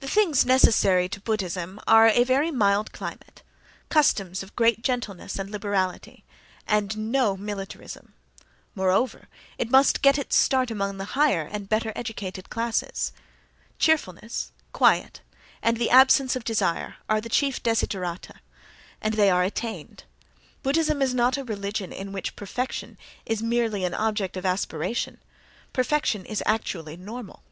The 0.00 0.08
things 0.08 0.44
necessary 0.44 1.08
to 1.08 1.20
Buddhism 1.20 1.78
are 1.86 2.08
a 2.08 2.24
very 2.24 2.50
mild 2.50 2.90
climate, 2.90 3.44
customs 3.88 4.42
of 4.42 4.56
great 4.56 4.82
gentleness 4.82 5.38
and 5.38 5.48
liberality, 5.48 6.24
and 6.66 7.12
no 7.12 7.36
militarism; 7.36 8.14
moreover, 8.74 9.28
it 9.58 9.70
must 9.70 10.02
get 10.02 10.18
its 10.18 10.34
start 10.34 10.72
among 10.72 10.96
the 10.98 11.04
higher 11.14 11.42
and 11.46 11.68
better 11.68 11.92
edu 11.92 12.16
cated 12.16 12.48
classes. 12.48 13.12
Cheerfulness, 13.78 14.50
quiet 14.72 15.20
and 15.62 15.76
the 15.76 15.90
absence 15.90 16.34
of 16.34 16.42
desire 16.42 16.96
are 17.08 17.20
the 17.20 17.28
chief 17.28 17.62
desiderata, 17.62 18.40
and 19.00 19.14
they 19.14 19.30
are 19.30 19.44
attained. 19.44 20.02
Buddhism 20.64 21.00
is 21.00 21.14
not 21.14 21.36
a 21.38 21.44
religion 21.44 21.92
in 21.92 22.10
which 22.10 22.34
perfection 22.34 22.98
is 23.24 23.40
merely 23.40 23.84
an 23.84 23.94
object 23.94 24.36
of 24.36 24.44
aspiration: 24.44 25.18
perfection 25.72 26.24
is 26.24 26.42
actually 26.46 26.96
normal. 26.96 27.42